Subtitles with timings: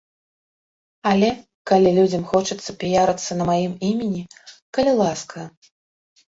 [1.11, 1.29] Але,
[1.73, 4.27] калі людзям хочацца піярыцца на маім імені,
[4.79, 5.39] калі ласка.